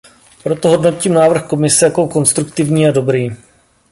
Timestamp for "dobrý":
2.91-3.29